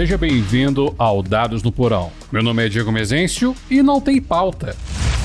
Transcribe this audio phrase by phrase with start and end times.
[0.00, 2.10] Seja bem-vindo ao Dados no Porão.
[2.32, 4.74] Meu nome é Diego Mezencio e não tem pauta.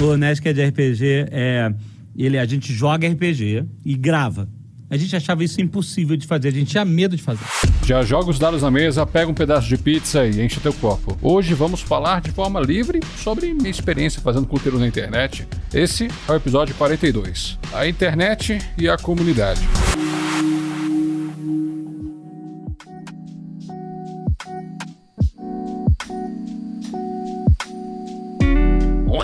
[0.00, 1.74] O Nesca de RPG é.
[2.16, 4.48] Ele, a gente joga RPG e grava.
[4.88, 7.44] A gente achava isso impossível de fazer, a gente tinha medo de fazer.
[7.84, 11.18] Já joga os dados na mesa, pega um pedaço de pizza e enche teu copo.
[11.20, 15.48] Hoje vamos falar de forma livre sobre minha experiência fazendo conteúdo na internet.
[15.74, 17.58] Esse é o episódio 42.
[17.74, 19.62] A internet e a comunidade.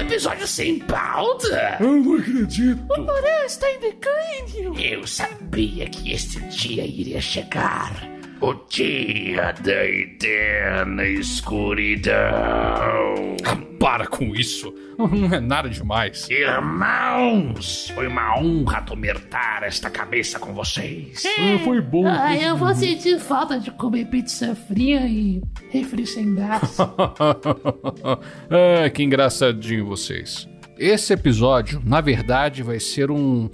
[0.07, 1.79] Episódio sem pauta?
[1.81, 2.81] Eu não acredito.
[2.85, 4.79] O Porã está em declínio.
[4.79, 7.93] Eu sabia que este dia iria chegar.
[8.41, 12.25] O dia da eterna escuridão.
[13.87, 14.75] Para com isso.
[14.99, 16.29] Não é nada demais.
[16.29, 21.23] Irmãos, foi uma honra tomertar esta cabeça com vocês.
[21.25, 22.05] Ah, foi bom.
[22.05, 26.77] Ah, eu vou sentir falta de comer pizza fria e refri sem gás.
[26.81, 30.49] ah, que engraçadinho vocês.
[30.77, 33.49] Esse episódio, na verdade, vai ser um.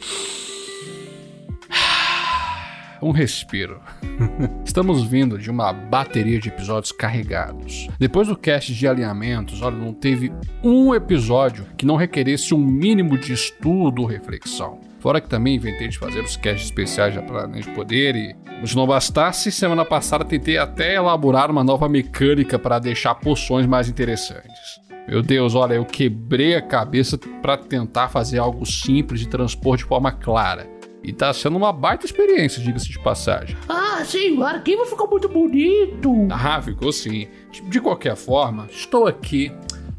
[3.03, 3.81] Um respiro.
[4.65, 7.89] Estamos vindo de uma bateria de episódios carregados.
[7.99, 13.19] Depois do cast de alinhamentos, olha, não teve um episódio que não requeresse um mínimo
[13.19, 14.81] de estudo ou reflexão.
[15.01, 18.77] Fora que também inventei de fazer os casts especiais já para de poder e se
[18.77, 24.81] não bastasse, semana passada tentei até elaborar uma nova mecânica para deixar poções mais interessantes.
[25.09, 29.83] Meu Deus, olha, eu quebrei a cabeça para tentar fazer algo simples de transpor de
[29.83, 30.72] forma clara.
[31.05, 33.57] E tá sendo uma baita experiência, diga-se de passagem.
[33.69, 36.29] Ah, sim, o arquivo ficou muito bonito.
[36.31, 37.29] Ah, ficou sim.
[37.69, 39.53] De qualquer forma, estou aqui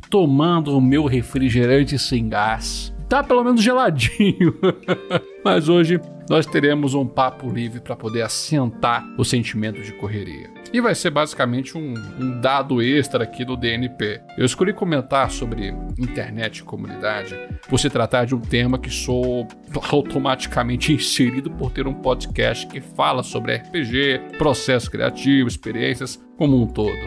[0.10, 2.94] tomando o meu refrigerante sem gás.
[3.10, 4.56] Tá pelo menos geladinho.
[5.44, 10.50] Mas hoje nós teremos um papo livre para poder assentar o sentimento de correria.
[10.74, 14.22] E vai ser basicamente um, um, dado extra aqui do DNP.
[14.36, 15.68] Eu escolhi comentar sobre
[16.00, 17.38] internet e comunidade
[17.70, 19.48] por se tratar de um tema que sou
[19.92, 26.68] automaticamente inserido por ter um podcast que fala sobre RPG, processo criativo, experiências como um
[26.68, 26.98] todo.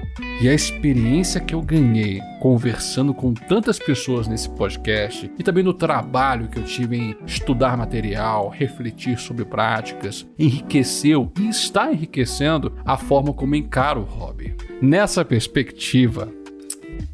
[0.40, 5.74] E a experiência que eu ganhei conversando com tantas pessoas nesse podcast e também no
[5.74, 12.96] trabalho que eu tive em estudar material, refletir sobre práticas, enriqueceu e está enriquecendo a
[12.96, 14.54] forma como encaro o hobby.
[14.80, 16.28] Nessa perspectiva,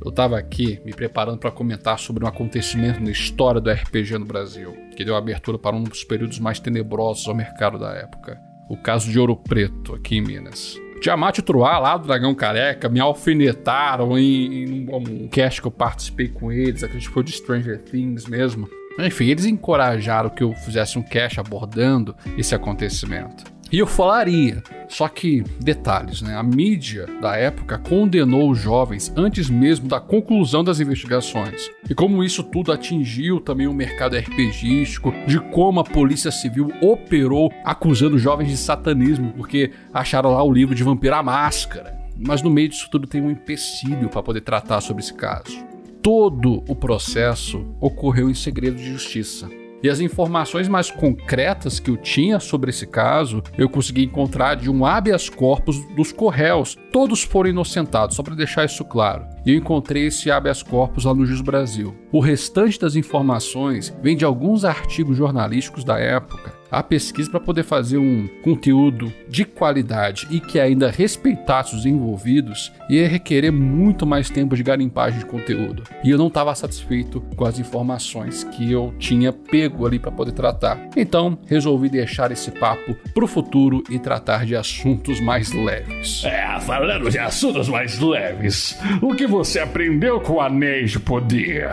[0.05, 4.27] eu estava aqui me preparando para comentar sobre um acontecimento na história do RPG no
[4.27, 8.39] Brasil, que deu abertura para um dos períodos mais tenebrosos ao mercado da época.
[8.69, 10.77] O caso de Ouro Preto, aqui em Minas.
[11.03, 16.29] Tiamat Truá, lá do Dragão Careca, me alfinetaram em, em um cast que eu participei
[16.29, 18.69] com eles, que foi de Stranger Things mesmo.
[19.01, 23.52] Enfim, eles encorajaram que eu fizesse um cast abordando esse acontecimento.
[23.73, 26.37] E eu falaria, só que detalhes, né?
[26.37, 31.71] A mídia da época condenou os jovens antes mesmo da conclusão das investigações.
[31.89, 37.51] E como isso tudo atingiu também o mercado RPGístico, de como a Polícia Civil operou
[37.65, 41.99] acusando jovens de satanismo porque acharam lá o livro de Vampiro à Máscara.
[42.15, 45.65] Mas no meio disso tudo tem um empecilho para poder tratar sobre esse caso.
[46.03, 49.49] Todo o processo ocorreu em segredo de justiça.
[49.83, 54.71] E as informações mais concretas que eu tinha sobre esse caso, eu consegui encontrar de
[54.71, 56.79] um habeas corpus dos Correios.
[56.93, 59.27] Todos foram inocentados, só para deixar isso claro.
[59.45, 61.95] E eu encontrei esse habeas corpus lá no Jus Brasil.
[62.13, 67.65] O restante das informações vem de alguns artigos jornalísticos da época a pesquisa para poder
[67.65, 74.31] fazer um conteúdo de qualidade e que ainda respeitasse os envolvidos ia requerer muito mais
[74.31, 75.83] tempo de garimpagem de conteúdo.
[76.03, 80.33] E eu não estava satisfeito com as informações que eu tinha pego ali para poder
[80.33, 80.89] tratar.
[80.97, 86.25] Então, resolvi deixar esse papo para o futuro e tratar de assuntos mais leves.
[86.25, 91.71] É, falando de assuntos mais leves, o que você aprendeu com Anéis de Poder?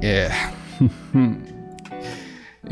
[0.00, 0.30] É.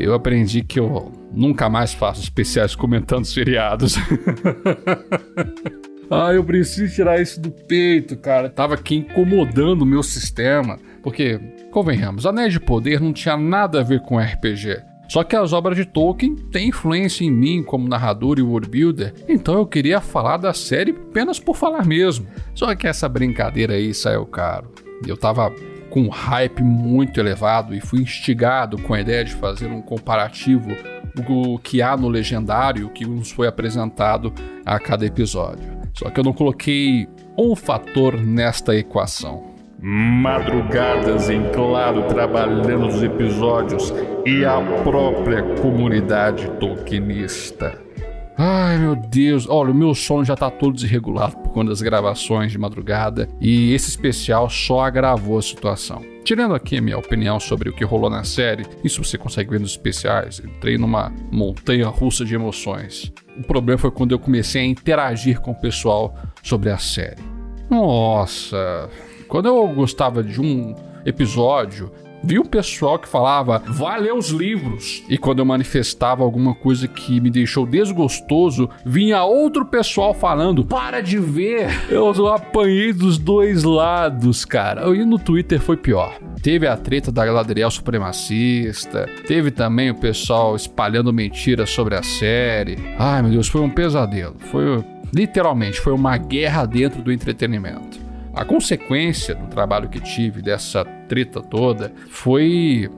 [0.03, 3.95] eu aprendi que eu nunca mais faço especiais comentando seriados.
[6.09, 8.49] ah, eu preciso tirar isso do peito, cara.
[8.49, 10.77] Tava aqui incomodando o meu sistema.
[11.01, 11.39] Porque,
[11.71, 14.91] convenhamos, Anéis de Poder não tinha nada a ver com RPG.
[15.11, 19.55] Só que as obras de Tolkien têm influência em mim como narrador e worldbuilder, então
[19.55, 22.25] eu queria falar da série apenas por falar mesmo.
[22.55, 24.71] Só que essa brincadeira aí saiu caro.
[25.05, 25.53] Eu tava
[25.91, 30.69] com um hype muito elevado e fui instigado com a ideia de fazer um comparativo
[31.13, 34.33] do que há no legendário que nos foi apresentado
[34.65, 35.69] a cada episódio.
[35.93, 37.07] Só que eu não coloquei
[37.37, 39.51] um fator nesta equação.
[39.81, 43.93] Madrugadas em claro trabalhando os episódios
[44.25, 47.90] e a própria comunidade tolkienista.
[48.37, 52.51] Ai meu Deus, olha, o meu sono já tá todo desregulado por conta das gravações
[52.51, 56.01] de madrugada e esse especial só agravou a situação.
[56.23, 59.59] Tirando aqui a minha opinião sobre o que rolou na série, isso você consegue ver
[59.59, 63.11] nos especiais, entrei numa montanha russa de emoções.
[63.37, 67.21] O problema foi quando eu comecei a interagir com o pessoal sobre a série.
[67.69, 68.89] Nossa,
[69.27, 70.75] quando eu gostava de um
[71.05, 71.91] episódio,
[72.23, 75.03] vi um pessoal que falava, vai ler os livros.
[75.09, 81.01] E quando eu manifestava alguma coisa que me deixou desgostoso, vinha outro pessoal falando, para
[81.01, 81.69] de ver.
[81.89, 84.87] Eu apanhei dos dois lados, cara.
[84.95, 86.17] E no Twitter foi pior.
[86.41, 92.77] Teve a treta da Galadriel supremacista, teve também o pessoal espalhando mentiras sobre a série.
[92.97, 94.35] Ai meu Deus, foi um pesadelo.
[94.39, 94.83] Foi
[95.13, 98.10] literalmente foi uma guerra dentro do entretenimento.
[98.33, 102.89] A consequência do trabalho que tive dessa treta toda foi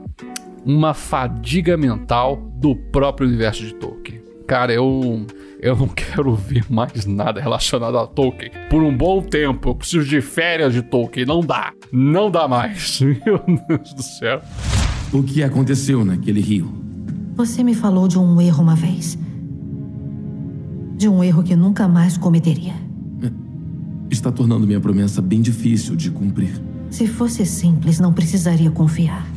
[0.65, 4.21] uma fadiga mental do próprio universo de Tolkien.
[4.47, 5.25] Cara, eu
[5.59, 9.69] eu não quero ver mais nada relacionado a Tolkien por um bom tempo.
[9.69, 11.25] Eu preciso de férias de Tolkien.
[11.25, 11.73] Não dá.
[11.91, 12.99] Não dá mais.
[13.01, 14.41] Meu Deus do céu.
[15.11, 16.71] O que aconteceu naquele rio?
[17.35, 19.17] Você me falou de um erro uma vez.
[20.95, 22.82] De um erro que nunca mais cometeria.
[24.13, 26.53] Está tornando minha promessa bem difícil de cumprir.
[26.91, 29.27] Se fosse simples, não precisaria confiar.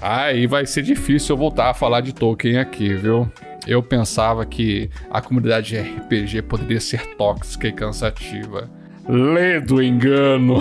[0.00, 3.30] Aí vai ser difícil eu voltar a falar de Tolkien aqui, viu?
[3.66, 8.70] Eu pensava que a comunidade de RPG poderia ser tóxica e cansativa.
[9.06, 10.60] Lê do engano.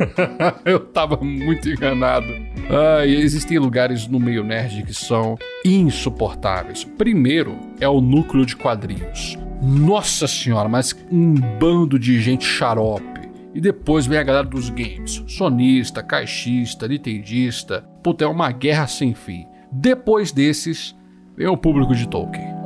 [0.64, 2.32] eu tava muito enganado.
[2.70, 5.36] Ah, e existem lugares no meio nerd que são
[5.66, 6.82] insuportáveis.
[6.82, 9.36] Primeiro é o núcleo de quadrinhos.
[9.62, 13.20] Nossa senhora, mas um bando de gente xarope.
[13.54, 15.22] E depois vem a galera dos games.
[15.26, 17.84] Sonista, caixista, nintendista.
[18.02, 19.46] Puta, é uma guerra sem fim.
[19.70, 20.96] Depois desses,
[21.36, 22.59] vem o público de Tolkien.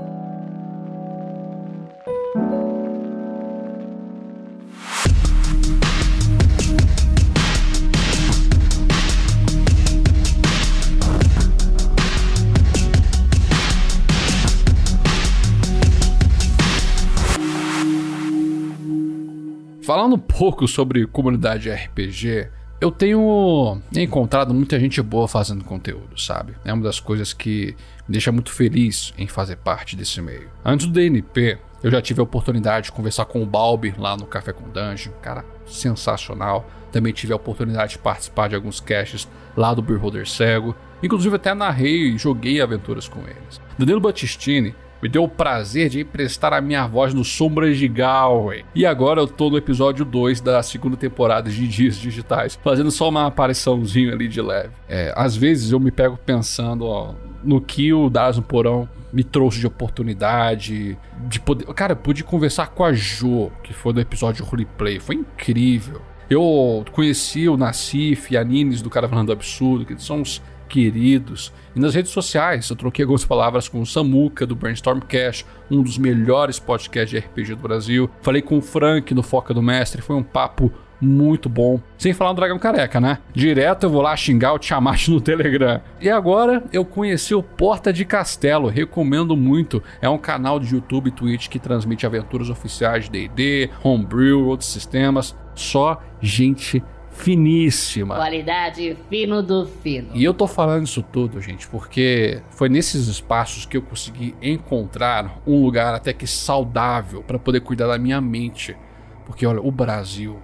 [19.94, 22.49] Falando um pouco sobre comunidade RPG,
[22.81, 26.56] eu tenho encontrado muita gente boa fazendo conteúdo, sabe?
[26.64, 27.76] É uma das coisas que
[28.08, 30.50] me deixa muito feliz em fazer parte desse meio.
[30.64, 34.26] Antes do DNP, eu já tive a oportunidade de conversar com o Balbi lá no
[34.26, 36.69] Café com Dungeon, cara, sensacional.
[36.91, 40.75] Também tive a oportunidade de participar de alguns caches lá do Beer Holder Cego.
[41.05, 43.61] Inclusive até narrei e joguei aventuras com eles.
[43.79, 44.75] Danilo Battistini
[45.05, 48.65] me deu o prazer de emprestar a minha voz no Sombras de Galway.
[48.75, 53.11] E agora eu tô no episódio 2 da segunda temporada de Dias Digitais, fazendo só
[53.11, 54.71] uma apariçãozinha ali de leve.
[54.89, 57.12] É, às vezes eu me pego pensando, ó,
[57.43, 60.97] no que o Das no Porão me trouxe de oportunidade,
[61.29, 61.67] de poder.
[61.75, 66.01] Cara, pude conversar com a Jo, que foi do episódio Roleplay, foi incrível.
[66.29, 71.53] Eu conheci o Nassif e a Nines do Cara Falando Absurdo, que são os queridos.
[71.76, 75.82] E nas redes sociais, eu troquei algumas palavras com o Samuca, do Brainstorm Cash, um
[75.82, 78.11] dos melhores podcasts de RPG do Brasil.
[78.23, 81.81] Falei com o Frank, do Foca do Mestre, foi um papo muito bom.
[81.99, 83.19] Sem falar no Dragão Careca, né?
[83.32, 85.81] Direto eu vou lá xingar o Tiamat no Telegram.
[86.01, 89.82] E agora eu conheci o Porta de Castelo, recomendo muito.
[90.01, 94.70] É um canal de YouTube e Twitch que transmite aventuras oficiais de D&D, Homebrew, outros
[94.70, 95.37] sistemas.
[95.55, 96.82] Só gente
[97.15, 98.17] finíssima.
[98.17, 100.11] Qualidade fino do fino.
[100.15, 105.41] E eu tô falando isso tudo, gente, porque foi nesses espaços que eu consegui encontrar
[105.46, 108.77] um lugar até que saudável para poder cuidar da minha mente.
[109.25, 110.39] Porque olha, o Brasil.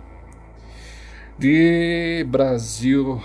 [1.38, 3.20] De Brasil.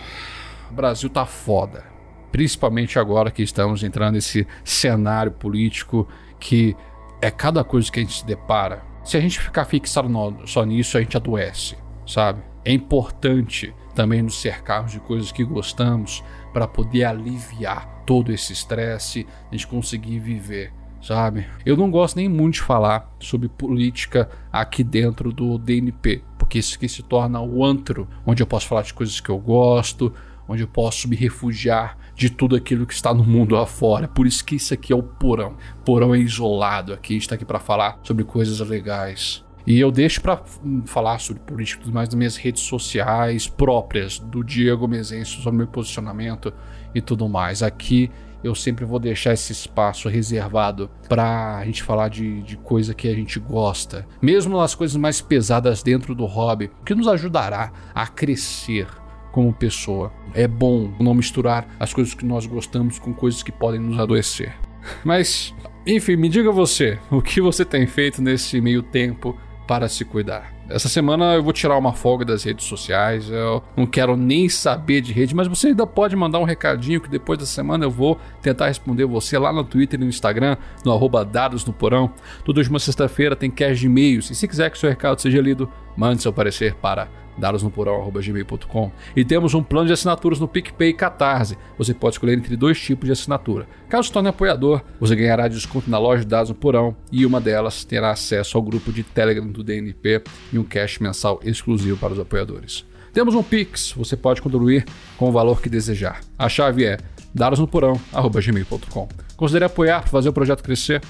[0.72, 1.86] Brasil tá foda.
[2.32, 6.08] Principalmente agora que estamos entrando nesse cenário político
[6.39, 6.75] que
[7.22, 8.95] é cada coisa que a gente se depara.
[9.06, 12.42] Se a gente ficar fixado no, só nisso, a gente adoece, sabe?
[12.66, 19.28] É importante também nos cercarmos de coisas que gostamos para poder aliviar todo esse estresse,
[19.52, 21.46] a gente conseguir viver, sabe?
[21.64, 26.76] Eu não gosto nem muito de falar sobre política aqui dentro do DNP, porque isso
[26.76, 30.12] aqui se torna o antro, onde eu posso falar de coisas que eu gosto,
[30.48, 34.07] onde eu posso me refugiar de tudo aquilo que está no mundo afora.
[34.07, 35.55] Por isso que isso aqui é o porão.
[35.84, 39.43] Porão é isolado aqui, está aqui para falar sobre coisas legais.
[39.67, 40.41] E eu deixo para
[40.86, 45.57] falar sobre política e tudo mais nas minhas redes sociais próprias, do Diego Mezencio, sobre
[45.57, 46.53] meu posicionamento
[46.93, 47.63] e tudo mais.
[47.63, 48.12] Aqui
[48.43, 53.07] eu sempre vou deixar esse espaço reservado para a gente falar de, de coisa que
[53.07, 58.05] a gente gosta, mesmo nas coisas mais pesadas dentro do hobby, que nos ajudará a
[58.05, 58.88] crescer
[59.36, 60.13] como pessoa.
[60.34, 64.56] É bom não misturar as coisas que nós gostamos com coisas que podem nos adoecer.
[65.04, 65.54] Mas
[65.86, 69.38] Enfim, me diga você, o que você tem feito nesse meio tempo
[69.68, 70.51] para se cuidar?
[70.68, 75.01] Essa semana eu vou tirar uma folga das redes sociais, eu não quero nem saber
[75.01, 78.18] de rede, mas você ainda pode mandar um recadinho que depois da semana eu vou
[78.42, 82.12] tentar responder você lá no Twitter e no Instagram, no arroba dados no porão.
[82.44, 85.70] Toda última sexta-feira tem cash de e-mails, e se quiser que seu recado seja lido,
[85.96, 91.58] mande seu parecer para dadosnoporão.gmail.com E temos um plano de assinaturas no PicPay e Catarse.
[91.77, 93.68] Você pode escolher entre dois tipos de assinatura.
[93.89, 97.42] Caso se torne apoiador, você ganhará desconto na loja de dados no Porão e uma
[97.42, 102.13] delas terá acesso ao grupo de Telegram do DNP e um cash mensal exclusivo para
[102.13, 102.86] os apoiadores.
[103.13, 104.86] Temos um Pix, você pode contribuir
[105.18, 106.20] com o valor que desejar.
[106.38, 106.98] A chave é
[107.34, 111.01] dadosnoporão.gmail.com Considere apoiar para fazer o projeto crescer.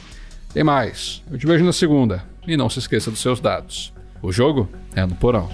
[0.53, 3.93] Tem mais, eu te vejo na segunda e não se esqueça dos seus dados.
[4.25, 5.47] O jogo é no porão.